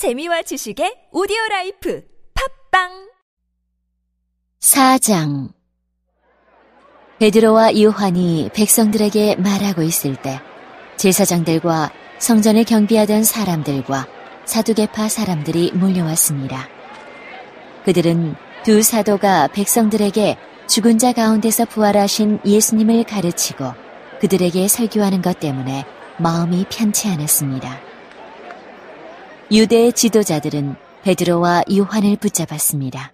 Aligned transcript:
재미와 0.00 0.40
지식의 0.40 1.12
오디오 1.12 1.36
라이프 1.50 2.02
팟빵 2.70 3.10
4장 4.58 5.52
베드로와 7.18 7.78
요한이 7.78 8.48
백성들에게 8.54 9.36
말하고 9.36 9.82
있을 9.82 10.16
때 10.16 10.40
제사장들과 10.96 11.92
성전을 12.18 12.64
경비하던 12.64 13.24
사람들과 13.24 14.08
사두개파 14.46 15.10
사람들이 15.10 15.72
몰려왔습니다. 15.72 16.66
그들은 17.84 18.36
두 18.64 18.80
사도가 18.80 19.48
백성들에게 19.48 20.38
죽은 20.66 20.96
자 20.96 21.12
가운데서 21.12 21.66
부활하신 21.66 22.40
예수님을 22.46 23.04
가르치고 23.04 23.74
그들에게 24.22 24.66
설교하는 24.66 25.20
것 25.20 25.40
때문에 25.40 25.84
마음이 26.16 26.64
편치 26.70 27.06
않았습니다. 27.08 27.89
유대의 29.52 29.92
지도자들은 29.94 30.76
베드로와 31.02 31.64
요한을 31.72 32.16
붙잡았습니다. 32.16 33.12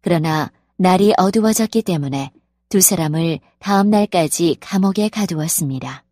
그러나 0.00 0.50
날이 0.78 1.12
어두워졌기 1.18 1.82
때문에 1.82 2.30
두 2.70 2.80
사람을 2.80 3.38
다음 3.58 3.90
날까지 3.90 4.56
감옥에 4.60 5.10
가두었습니다. 5.10 6.04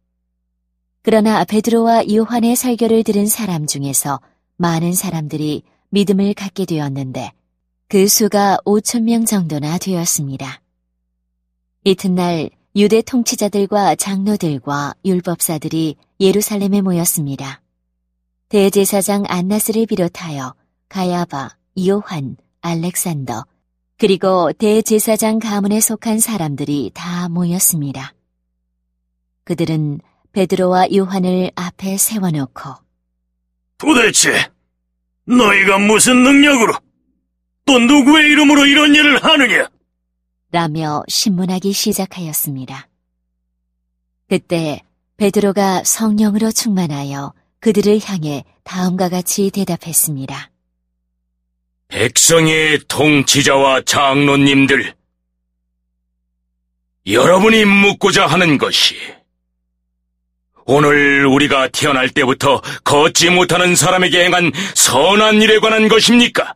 그러나 1.02 1.42
베드로와 1.44 2.04
요한의 2.12 2.54
설교를 2.54 3.02
들은 3.02 3.26
사람 3.26 3.66
중에서 3.66 4.20
많은 4.58 4.92
사람들이 4.92 5.62
믿음을 5.88 6.34
갖게 6.34 6.66
되었는데 6.66 7.32
그 7.88 8.08
수가 8.08 8.58
5천 8.66 9.04
명 9.04 9.24
정도나 9.24 9.78
되었습니다. 9.78 10.60
이튿날 11.84 12.50
유대 12.76 13.00
통치자들과 13.00 13.94
장로들과 13.94 14.96
율법사들이 15.02 15.96
예루살렘에 16.20 16.82
모였습니다. 16.82 17.62
대제사장 18.50 19.26
안나스를 19.28 19.86
비롯하여 19.86 20.56
가야바, 20.88 21.56
요한, 21.86 22.36
알렉산더, 22.62 23.46
그리고 23.96 24.52
대제사장 24.52 25.38
가문에 25.38 25.78
속한 25.78 26.18
사람들이 26.18 26.90
다 26.92 27.28
모였습니다. 27.28 28.12
그들은 29.44 30.00
베드로와 30.32 30.88
요한을 30.92 31.52
앞에 31.54 31.96
세워놓고 31.96 32.74
도대체 33.78 34.50
너희가 35.26 35.78
무슨 35.78 36.24
능력으로 36.24 36.74
또 37.64 37.78
누구의 37.78 38.30
이름으로 38.32 38.66
이런 38.66 38.92
일을 38.92 39.22
하느냐? 39.22 39.70
라며 40.50 41.04
신문하기 41.06 41.72
시작하였습니다. 41.72 42.88
그때 44.28 44.82
베드로가 45.18 45.84
성령으로 45.84 46.50
충만하여 46.50 47.32
그들을 47.60 48.00
향해 48.04 48.44
다음과 48.64 49.08
같이 49.08 49.50
대답했습니다. 49.50 50.50
백성의 51.88 52.80
통치자와 52.88 53.82
장로님들, 53.82 54.94
여러분이 57.06 57.64
묻고자 57.64 58.26
하는 58.26 58.58
것이 58.58 58.96
오늘 60.64 61.26
우리가 61.26 61.68
태어날 61.68 62.08
때부터 62.10 62.60
걷지 62.84 63.30
못하는 63.30 63.74
사람에게 63.74 64.24
행한 64.24 64.52
선한 64.74 65.42
일에 65.42 65.58
관한 65.58 65.88
것입니까? 65.88 66.54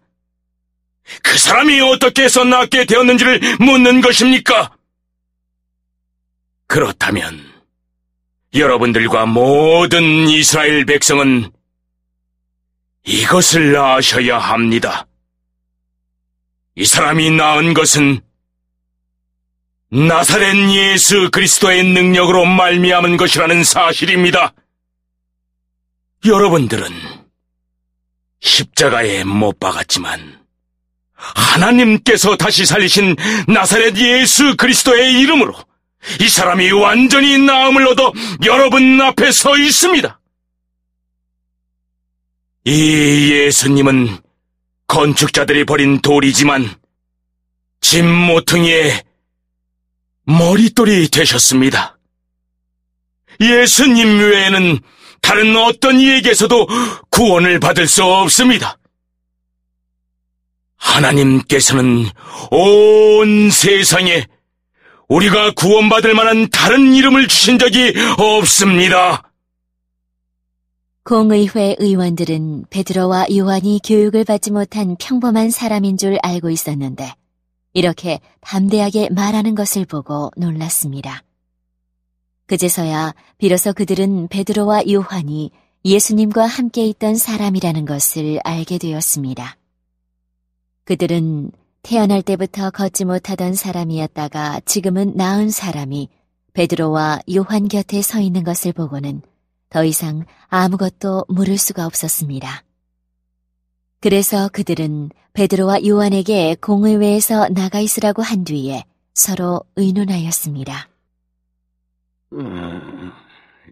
그 1.22 1.36
사람이 1.36 1.80
어떻게 1.80 2.24
해서 2.24 2.44
낫게 2.44 2.84
되었는지를 2.84 3.40
묻는 3.58 4.00
것입니까? 4.00 4.76
그렇다면 6.66 7.53
여러분들과 8.54 9.26
모든 9.26 10.28
이스라엘 10.28 10.84
백성은 10.84 11.50
이것을 13.04 13.76
아셔야 13.76 14.38
합니다. 14.38 15.06
이 16.76 16.84
사람이 16.84 17.30
낳은 17.30 17.74
것은 17.74 18.20
나사렛 19.90 20.56
예수 20.70 21.30
그리스도의 21.30 21.84
능력으로 21.84 22.44
말미암은 22.44 23.16
것이라는 23.16 23.62
사실입니다. 23.64 24.54
여러분들은 26.24 26.88
십자가에 28.40 29.24
못 29.24 29.58
박았지만 29.60 30.44
하나님께서 31.14 32.36
다시 32.36 32.66
살리신 32.66 33.16
나사렛 33.48 33.96
예수 33.98 34.56
그리스도의 34.56 35.20
이름으로 35.20 35.54
이 36.20 36.28
사람이 36.28 36.70
완전히 36.72 37.38
나음을 37.38 37.86
얻어 37.88 38.12
여러분 38.44 39.00
앞에 39.00 39.32
서 39.32 39.56
있습니다. 39.56 40.20
이 42.66 43.32
예수님은 43.32 44.18
건축자들이 44.86 45.64
버린 45.64 46.00
돌이지만 46.00 46.74
짐 47.80 48.08
모퉁이의 48.08 49.02
머릿돌이 50.24 51.08
되셨습니다. 51.08 51.98
예수님 53.40 54.18
외에는 54.18 54.78
다른 55.20 55.56
어떤 55.56 56.00
이에게서도 56.00 56.66
구원을 57.10 57.60
받을 57.60 57.88
수 57.88 58.04
없습니다. 58.04 58.78
하나님께서는 60.76 62.06
온 62.50 63.50
세상에 63.50 64.26
우리가 65.08 65.52
구원받을 65.52 66.14
만한 66.14 66.48
다른 66.50 66.94
이름을 66.94 67.28
주신 67.28 67.58
적이 67.58 67.92
없습니다. 68.18 69.30
공의회 71.04 71.76
의원들은 71.78 72.64
베드로와 72.70 73.26
요한이 73.36 73.80
교육을 73.84 74.24
받지 74.24 74.50
못한 74.50 74.96
평범한 74.98 75.50
사람인 75.50 75.98
줄 75.98 76.18
알고 76.22 76.48
있었는데 76.48 77.12
이렇게 77.74 78.20
담대하게 78.40 79.10
말하는 79.10 79.54
것을 79.54 79.84
보고 79.84 80.30
놀랐습니다. 80.36 81.22
그제서야 82.46 83.14
비로소 83.36 83.74
그들은 83.74 84.28
베드로와 84.28 84.84
요한이 84.90 85.50
예수님과 85.84 86.46
함께 86.46 86.86
있던 86.86 87.16
사람이라는 87.16 87.84
것을 87.84 88.40
알게 88.42 88.78
되었습니다. 88.78 89.58
그들은 90.84 91.50
태어날 91.84 92.22
때부터 92.22 92.70
걷지 92.70 93.04
못하던 93.04 93.52
사람이었다가 93.52 94.60
지금은 94.64 95.16
나은 95.16 95.50
사람이 95.50 96.08
베드로와 96.54 97.20
요한 97.36 97.68
곁에 97.68 98.00
서 98.00 98.20
있는 98.20 98.42
것을 98.42 98.72
보고는 98.72 99.20
더 99.68 99.84
이상 99.84 100.24
아무것도 100.48 101.26
물을 101.28 101.58
수가 101.58 101.84
없었습니다. 101.84 102.64
그래서 104.00 104.48
그들은 104.48 105.10
베드로와 105.34 105.84
요한에게 105.86 106.56
공의회에서 106.62 107.50
나가 107.50 107.80
있으라고 107.80 108.22
한 108.22 108.44
뒤에 108.44 108.84
서로 109.12 109.60
의논하였습니다. 109.76 110.88
음, 112.32 113.12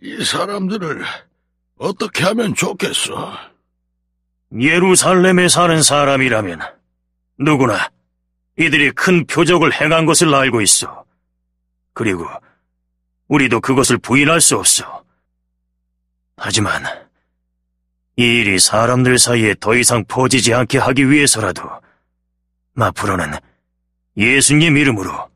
이 0.03 0.23
사람들을 0.23 1.03
어떻게 1.79 2.25
하면 2.25 2.55
좋겠어? 2.55 3.33
예루살렘에 4.61 5.49
사는 5.49 5.83
사람이라면 5.83 6.61
누구나 7.39 7.91
이들이 8.63 8.93
큰 8.93 9.27
표적을 9.27 9.73
행한 9.73 10.07
것을 10.07 10.35
알고 10.35 10.61
있어. 10.61 11.05
그리고 11.95 12.27
우리도 13.29 13.61
그것을 13.61 13.99
부인할 13.99 14.41
수 14.41 14.57
없어. 14.57 15.05
하지만 16.37 16.83
이 18.17 18.23
일이 18.23 18.59
사람들 18.59 19.19
사이에 19.19 19.55
더 19.61 19.75
이상 19.75 20.05
퍼지지 20.05 20.55
않게 20.55 20.79
하기 20.79 21.11
위해서라도 21.11 21.63
앞으로는 22.77 23.33
예수님 24.17 24.77
이름으로 24.77 25.31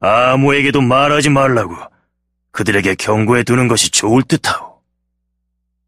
아무에게도 0.00 0.80
말하지 0.80 1.30
말라고 1.30 1.76
그들에게 2.50 2.94
경고해 2.94 3.44
두는 3.44 3.68
것이 3.68 3.90
좋을 3.90 4.22
듯하오. 4.22 4.80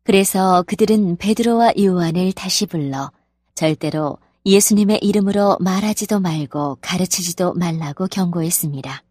그래서 0.05 0.63
그들은 0.67 1.17
베드로와 1.17 1.73
요한을 1.79 2.33
다시 2.33 2.67
불러 2.67 3.11
절대로 3.55 4.19
예수님의 4.47 5.01
이름으로 5.03 5.59
말하지도 5.61 6.21
말고 6.21 6.79
가르치지도 6.81 7.55
말라고 7.55 8.07
경고했습니다. 8.07 9.03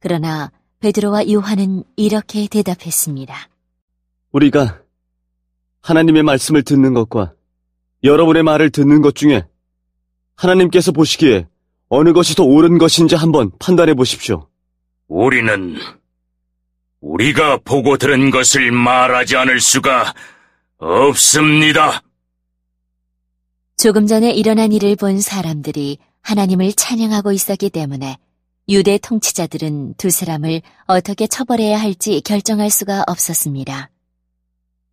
그러나 0.00 0.50
베드로와 0.80 1.30
요한은 1.30 1.84
이렇게 1.96 2.48
대답했습니다. 2.48 3.48
우리가 4.32 4.82
하나님의 5.82 6.24
말씀을 6.24 6.64
듣는 6.64 6.94
것과 6.94 7.32
여러분의 8.02 8.42
말을 8.42 8.70
듣는 8.70 9.00
것 9.00 9.14
중에 9.14 9.46
하나님께서 10.34 10.90
보시기에 10.90 11.46
어느 11.88 12.12
것이 12.12 12.34
더 12.34 12.42
옳은 12.42 12.78
것인지 12.78 13.14
한번 13.14 13.52
판단해 13.60 13.94
보십시오. 13.94 14.48
우리는 15.06 15.76
우리가 17.00 17.58
보고 17.64 17.96
들은 17.96 18.30
것을 18.30 18.72
말하지 18.72 19.36
않을 19.36 19.60
수가 19.60 20.12
없습니다. 20.78 22.02
조금 23.84 24.06
전에 24.06 24.30
일어난 24.30 24.72
일을 24.72 24.96
본 24.96 25.20
사람들이 25.20 25.98
하나님을 26.22 26.72
찬양하고 26.72 27.32
있었기 27.32 27.68
때문에 27.68 28.16
유대 28.66 28.96
통치자들은 28.96 29.96
두 29.98 30.08
사람을 30.08 30.62
어떻게 30.86 31.26
처벌해야 31.26 31.78
할지 31.78 32.22
결정할 32.22 32.70
수가 32.70 33.04
없었습니다. 33.06 33.90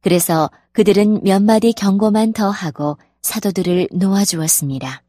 그래서 0.01 0.51
그들은 0.73 1.23
몇 1.23 1.41
마디 1.41 1.71
경고만 1.71 2.33
더 2.33 2.49
하고 2.49 2.97
사도들을 3.21 3.87
놓아주었습니다. 3.93 5.03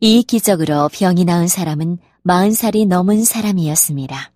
이 0.00 0.22
기적으로 0.24 0.90
병이 0.92 1.24
나은 1.24 1.48
사람은 1.48 1.96
마흔 2.20 2.52
살이 2.52 2.84
넘은 2.84 3.24
사람이었습니다. 3.24 4.30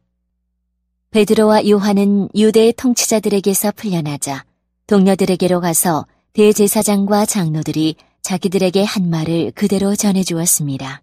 베드로와 1.11 1.69
요한은 1.69 2.31
유대의 2.35 2.73
통치자들에게서 2.78 3.73
풀려나자 3.73 4.46
동료들에게로 4.87 5.61
가서 5.61 6.06
대제사장과 6.32 7.26
장로들이 7.26 7.96
자기들에게 8.22 8.84
한 8.84 9.10
말을 9.10 9.52
그대로 9.54 9.94
전해주었습니다. 9.94 11.02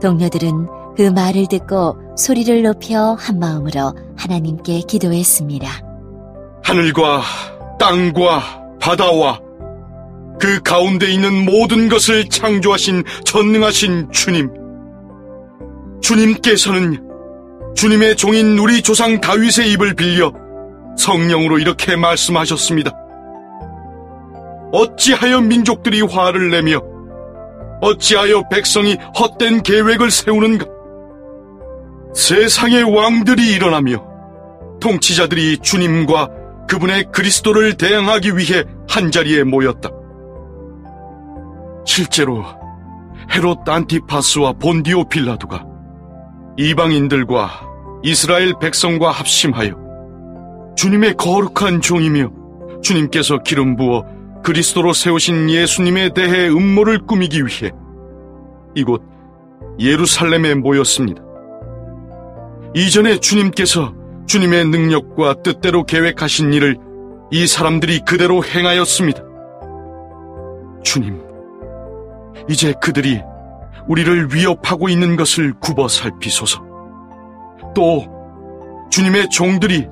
동료들은 0.00 0.68
그 0.96 1.02
말을 1.02 1.46
듣고 1.48 1.96
소리를 2.16 2.62
높여 2.62 3.14
한 3.14 3.38
마음으로 3.38 3.94
하나님께 4.16 4.82
기도했습니다. 4.88 5.68
하늘과 6.62 7.22
땅과 7.78 8.78
바다와 8.80 9.40
그 10.40 10.60
가운데 10.62 11.10
있는 11.10 11.44
모든 11.44 11.88
것을 11.88 12.28
창조하신 12.28 13.02
전능하신 13.24 14.12
주님. 14.12 14.50
주님께서는 16.00 17.04
주님의 17.74 18.16
종인 18.16 18.56
우리 18.58 18.82
조상 18.82 19.20
다윗의 19.20 19.72
입을 19.72 19.94
빌려 19.94 20.32
성령으로 20.96 21.58
이렇게 21.58 21.96
말씀하셨습니다. 21.96 23.07
어찌하여 24.72 25.40
민족들이 25.40 26.02
화를 26.02 26.50
내며 26.50 26.80
어찌하여 27.80 28.48
백성이 28.48 28.96
헛된 29.18 29.62
계획을 29.62 30.10
세우는가? 30.10 30.66
세상의 32.14 32.82
왕들이 32.82 33.52
일어나며 33.54 34.04
통치자들이 34.80 35.58
주님과 35.58 36.28
그분의 36.68 37.06
그리스도를 37.12 37.76
대항하기 37.76 38.36
위해 38.36 38.64
한자리에 38.88 39.44
모였다. 39.44 39.90
실제로 41.86 42.44
헤롯 43.32 43.66
안티파스와 43.66 44.54
본디오 44.54 45.04
빌라도가 45.04 45.64
이방인들과 46.58 47.68
이스라엘 48.02 48.54
백성과 48.60 49.10
합심하여 49.10 49.88
주님의 50.76 51.14
거룩한 51.14 51.80
종이며 51.80 52.30
주님께서 52.82 53.38
기름 53.38 53.76
부어 53.76 54.17
그리스도로 54.42 54.92
세우신 54.92 55.50
예수님에 55.50 56.14
대해 56.14 56.48
음모를 56.48 57.06
꾸미기 57.06 57.44
위해 57.44 57.72
이곳 58.74 59.02
예루살렘에 59.78 60.54
모였습니다. 60.54 61.22
이전에 62.74 63.18
주님께서 63.18 63.94
주님의 64.26 64.66
능력과 64.66 65.42
뜻대로 65.42 65.84
계획하신 65.84 66.52
일을 66.52 66.76
이 67.30 67.46
사람들이 67.46 68.00
그대로 68.00 68.44
행하였습니다. 68.44 69.22
주님, 70.82 71.20
이제 72.48 72.74
그들이 72.80 73.20
우리를 73.86 74.34
위협하고 74.34 74.88
있는 74.88 75.16
것을 75.16 75.54
굽어 75.60 75.88
살피소서. 75.88 76.62
또 77.74 78.04
주님의 78.90 79.30
종들이 79.30 79.86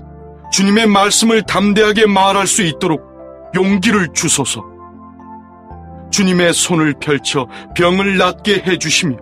주님의 0.53 0.87
말씀을 0.87 1.43
담대하게 1.43 2.07
말할 2.07 2.47
수 2.47 2.63
있도록 2.63 3.16
용기를 3.55 4.09
주소서. 4.13 4.63
주님의 6.11 6.55
손을 6.55 6.95
펼쳐 7.01 7.47
병을 7.75 8.17
낫게 8.17 8.63
해주시며 8.67 9.17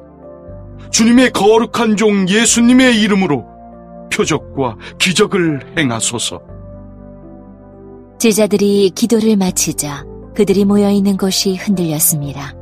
주님의 0.91 1.33
거룩한 1.33 1.97
종 1.97 2.29
예수님의 2.29 3.01
이름으로 3.01 3.45
표적과 4.13 4.77
기적을 4.99 5.75
행하소서. 5.77 6.41
제자들이 8.19 8.91
기도를 8.95 9.37
마치자 9.37 10.05
그들이 10.37 10.65
모여 10.65 10.91
있는 10.91 11.17
곳이 11.17 11.57
흔들렸습니다. 11.57 12.55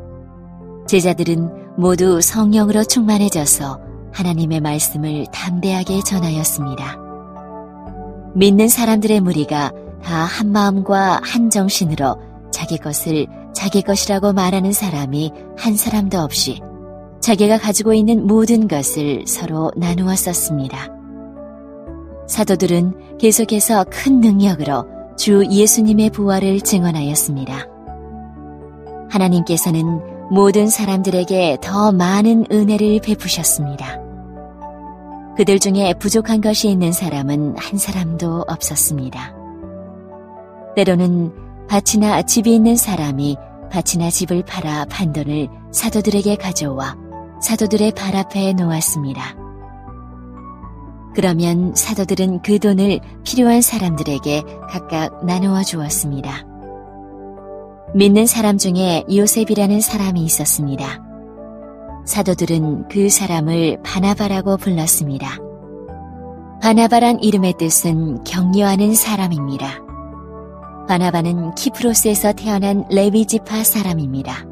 제자들은 0.87 1.77
모두 1.77 2.21
성령으로 2.21 2.85
충만해져서 2.85 3.81
하나님의 4.13 4.61
말씀을 4.61 5.27
담대하게 5.33 6.01
전하였습니다. 6.03 6.99
믿는 8.35 8.69
사람들의 8.69 9.21
무리가 9.21 9.73
다 10.03 10.25
한 10.25 10.51
마음과 10.53 11.21
한 11.23 11.51
정신으로 11.51 12.17
자기 12.51 12.79
것을 12.79 13.27
자기 13.55 13.83
것이라고 13.83 14.33
말하는 14.33 14.73
사람이 14.73 15.33
한 15.57 15.77
사람도 15.77 16.19
없이 16.19 16.61
자기가 17.21 17.59
가지고 17.59 17.95
있는 17.95 18.27
모든 18.27 18.67
것을 18.67 19.25
서로 19.27 19.71
나누어 19.77 20.15
썼습니다. 20.17 20.89
사도들은 22.27 23.19
계속해서 23.19 23.85
큰 23.91 24.21
능력으로 24.21 24.87
주 25.17 25.45
예수님의 25.49 26.11
부활을 26.11 26.61
증언하였습니다. 26.61 27.69
하나님께서는 29.11 30.01
모든 30.31 30.69
사람들에게 30.69 31.59
더 31.61 31.93
많은 31.93 32.47
은혜를 32.51 33.01
베푸셨습니다. 33.05 34.01
그들 35.37 35.59
중에 35.59 35.95
부족한 35.95 36.41
것이 36.41 36.71
있는 36.71 36.93
사람은 36.93 37.57
한 37.57 37.79
사람도 37.79 38.45
없었습니다. 38.49 39.42
때로는 40.77 41.33
밭이나 41.69 42.23
집이 42.23 42.55
있는 42.55 42.77
사람이 42.77 43.37
밭이나 43.71 44.11
집을 44.11 44.45
팔아 44.45 44.87
판 44.87 45.13
돈을 45.13 45.49
사도들에게 45.73 46.37
가져와 46.37 46.97
사도들의 47.41 47.93
발 47.93 48.17
앞에 48.17 48.53
놓았습니다. 48.53 49.37
그러면 51.15 51.75
사도들은 51.75 52.43
그 52.43 52.59
돈을 52.59 53.01
필요한 53.25 53.61
사람들에게 53.61 54.43
각각 54.69 55.25
나누어 55.25 55.63
주었습니다. 55.63 56.47
믿는 57.95 58.27
사람 58.27 58.57
중에 58.57 59.05
요셉이라는 59.13 59.81
사람이 59.81 60.25
있었습니다. 60.25 61.03
사도들은 62.07 62.89
그 62.89 63.11
사람을 63.11 63.83
바나바라고 63.83 64.57
불렀습니다. 64.57 65.39
바나바란 66.63 67.21
이름의 67.21 67.55
뜻은 67.59 68.25
격려하는 68.25 68.95
사람입니다. 68.95 69.92
바나바는 70.89 71.55
키프로스에서 71.55 72.33
태어난 72.33 72.85
레비지파 72.91 73.65
사람입니다. 73.65 74.45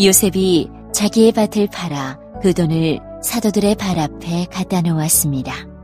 요셉이 0.00 0.70
자기의 0.92 1.32
밭을 1.32 1.68
팔아 1.68 2.18
그 2.42 2.52
돈을 2.52 3.00
사도들의 3.22 3.74
발 3.76 3.98
앞에 3.98 4.46
갖다 4.46 4.82
놓았습니다. 4.82 5.75